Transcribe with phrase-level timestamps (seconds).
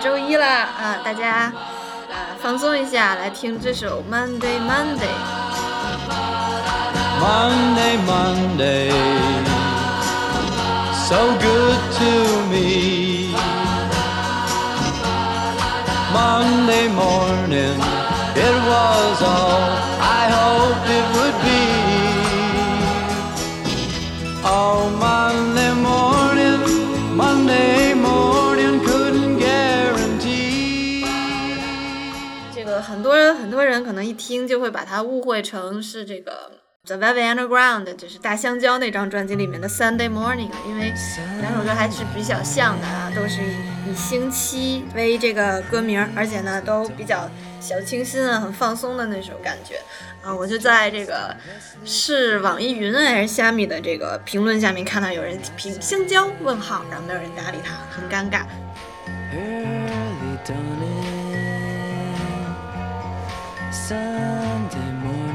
[0.00, 0.96] 周一啦啊！
[1.04, 1.52] 大家啊
[2.40, 5.08] 放松一下，来听这首 Monday Monday。
[7.20, 8.90] Monday, Monday,
[11.08, 12.10] so good to
[12.50, 13.34] me.
[16.12, 17.80] Monday morning,
[18.34, 19.60] it was all
[20.00, 21.33] I hoped it would
[33.34, 36.50] 很多人可能一听就会把它误会成是这个
[36.86, 40.92] The Velvet Underground，就是大香蕉那张专辑里面的 Sunday Morning，因为
[41.40, 43.40] 两首歌还是比较像的啊，都是
[43.88, 49.80] 以以星期为这个歌名，而且呢都比较小清新啊，很放松的那种感觉
[50.20, 50.34] 啊。
[50.34, 51.32] 我就在这个
[51.84, 58.44] 是网易云还是虾米的这个评论下面看到有人评香蕉问号，然后没有人搭理他，很尴尬。
[63.74, 65.34] Sunday morning.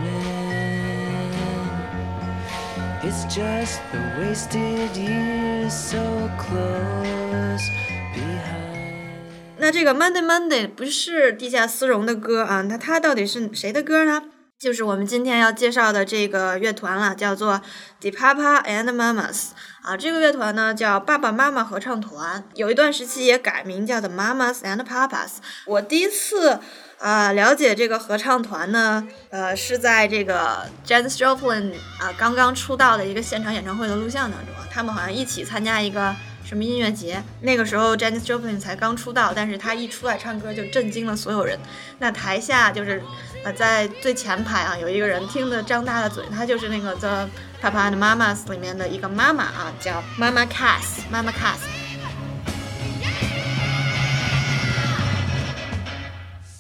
[3.04, 7.70] It's just the wasted years so close
[8.16, 9.20] behind.
[9.58, 14.23] 那这个 Monday Monday 不是地下丝绒的歌啊，那它到底是谁的歌呢？
[14.60, 17.62] 就是我们今天要介绍的这个乐团了，叫做
[18.02, 19.96] The Papa and Mamas 啊。
[19.96, 25.38] 这个乐团呢叫爸爸妈妈合唱团，有一段时期也改名叫的 Mamas and Papas。
[25.66, 26.60] 我第一次
[26.98, 36.14] 啊了解这个合唱团呢，呃是在这个 Janis Joplin 啊刚刚出道的一个现场演唱会的录像当中，他们好像一起参加一个。
[36.50, 37.22] 什么音乐节？
[37.42, 41.59] 那个时候 Janis Joplin 才刚出道，但是她一出来唱歌就震惊了所有人。
[42.00, 43.03] 那台下就是，
[43.44, 47.30] 呃，在最前排啊，有一个人听得张大了嘴，他就是那个 The
[47.61, 51.59] Papa and Mamas 里面的一个妈妈啊，叫 Mama Cass，Mama Cass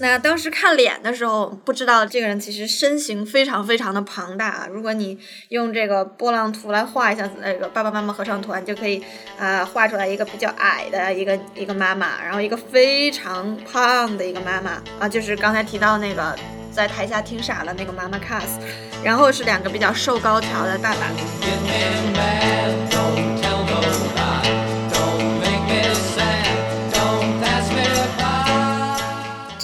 [0.01, 4.67] 那当时看脸的时候，不知道这个人其实身形非常非常的庞大啊。
[4.71, 9.03] 如果你用这个波浪图来画一下那个爸爸妈妈合唱团，就可以
[9.37, 16.33] 啊、画出来一个比较矮的一个一个妈妈，然后一个非常胖的一个妈妈啊，就是刚才提到那个
[16.71, 18.61] 在台下听傻了那个妈妈 Cass，
[19.03, 22.88] 然后是两个比较瘦高挑的大爸。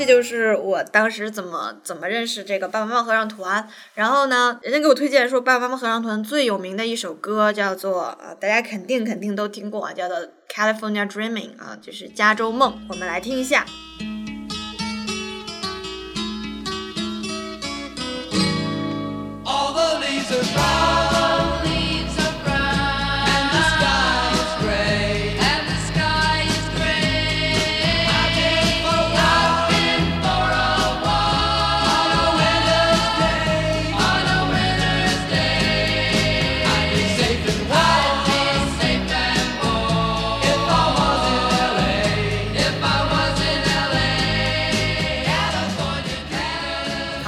[0.06, 3.68] 就是我当时怎么怎么认识这个爸爸妈妈合唱团。
[3.96, 10.18] 然后呢，人家给我推荐说，爸爸妈妈合唱团最有名的一首歌叫做呃，大家肯定肯定都听过啊，叫做
[10.50, 12.80] 《California Dreaming》啊，就是加州梦。
[12.90, 13.66] 我们来听一下。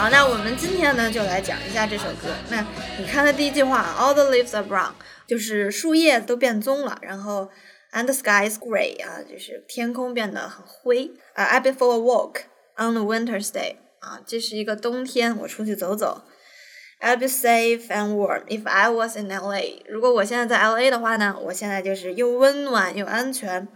[0.09, 2.33] 那我们今天呢就来讲一下这首歌。
[2.49, 2.65] 那
[2.97, 4.91] 你看它第一句话，All the leaves are brown，
[5.27, 7.49] 就是树叶都变棕了，然后
[7.91, 11.45] and the sky is gray 啊，就是天空变得很灰啊。
[11.45, 12.41] I've been for a walk
[12.77, 16.23] on a winter's day 啊，这是一个冬天，我出去走走。
[16.99, 19.83] I'll be safe and warm if I was in LA。
[19.87, 23.67] 如果我现在在 LA 的话呢，我现在就是又温暖又安全。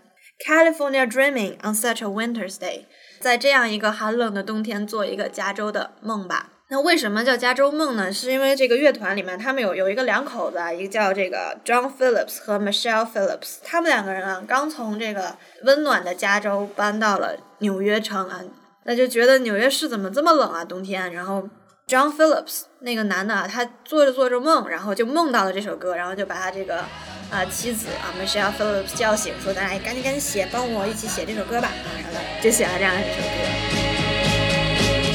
[0.46, 2.86] California dreaming on such a winter's day，
[3.20, 6.50] 在这样一个寒冷的冬天做一个加州的梦吧。
[6.70, 8.12] 那为什么叫加州梦呢？
[8.14, 18.42] 是因为这个乐团里面他们有有一个两口子啊，一个叫这个 John Phillips 和 Michelle Phillips，他们两个人啊刚从这个温暖的加州搬到了纽约城啊，
[18.86, 21.50] 那就觉得纽约市怎么这么冷啊冬天，然后
[21.88, 26.86] John Phillips 那个男的啊，他做着做着梦，然后就梦到了这首歌，然后就把他这个
[27.32, 33.32] 啊、妻子啊 Michelle Phillips 叫醒，说：“咱俩赶紧赶紧写，帮我一起写这首歌吧。”啊，然后就写了这样一首歌。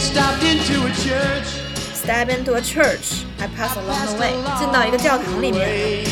[0.01, 1.61] Stopped into a church.
[1.95, 6.07] Step into a church, I pass along the way，进到一个教堂里面。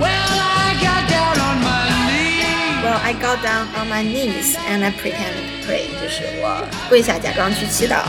[0.00, 2.82] Well, I got down on my knees.
[2.82, 8.00] Well, I got down on my knees and I pretend to pray，就是我跪下假装去祈祷。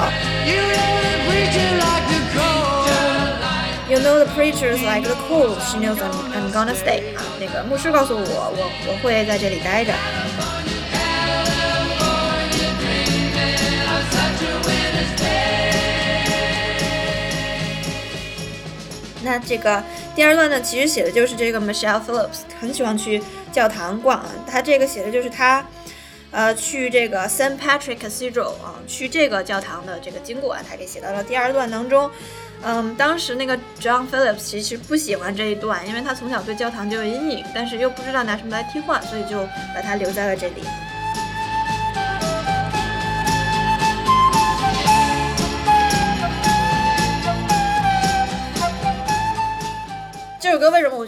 [4.36, 9.94] Preachers like the cold, she knows I'm I'm gonna stay 啊，那个牧师告诉我，我我会在这里待着。
[19.24, 19.84] 那这个
[20.16, 23.22] 第二段呢，其实写的就是这个 Michelle Phillips 很喜欢去
[23.52, 24.30] 教堂逛啊。
[24.50, 25.66] 他这个写的就是他
[26.38, 32.12] 呃，去这个 Saint Patrick Cathedral 啊，去这个教堂的这个经过，他给写到了第二段当中。
[32.62, 40.62] 嗯，当时那个 John Phillips 其实不喜欢这一段，因为他从小对教堂就有阴影，但是又不知道拿什么来替换，所以就把它留在了这里。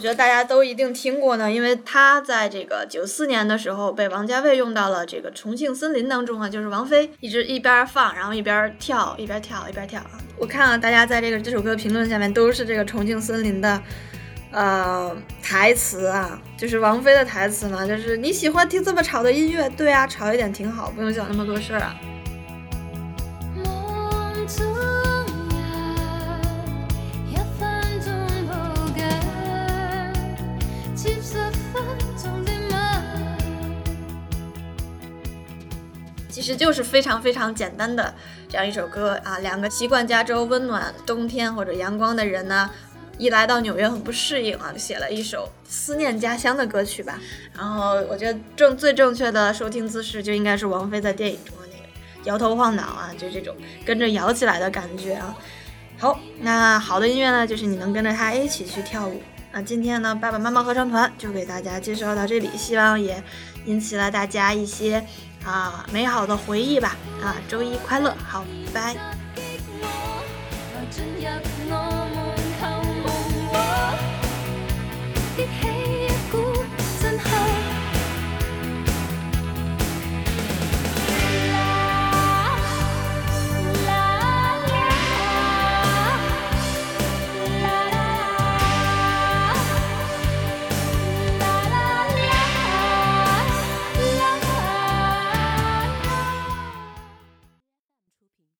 [0.00, 1.52] 我觉得大家都一定听过呢？
[1.52, 10.12] 因为它在这个九四年的时候被王家卫用到了这个《重庆森林》当中啊，就是王菲一直一边放，然后一边跳，一边跳，一边跳啊。
[10.38, 13.82] 我看了大家在这个这首歌评论下面都是这个《重庆森林》的
[14.52, 21.94] 呃台词啊，就是王菲的台词嘛，就是你喜欢听这么吵的音乐，对啊，吵一点挺好，不用想那么多事儿啊。
[23.54, 24.46] 梦
[36.30, 38.14] 其实就是非常非常简单的
[38.48, 42.70] 这样一首歌啊，两个习惯加州温暖冬天或者阳光的人呢，
[43.18, 47.18] 一来到纽约很不适应啊，就寫了一首思念家乡的歌曲吧。
[47.56, 51.84] 然后我觉得正最正确的收听姿势就应该是王菲在电影中的那个
[52.24, 53.54] 摇头晃脑啊，就这种
[53.84, 55.36] 跟着摇起来的感觉啊。
[55.98, 59.20] 好，那好的音乐呢，就是你能跟着它一起去跳舞。
[59.52, 63.22] 那今天呢，爸爸妈妈合唱团就给大家介绍到这里，希望也
[63.66, 65.04] 引起了大家一些
[65.44, 66.96] 啊美好的回忆吧。
[67.22, 69.19] 啊，周一快乐，好，拜拜。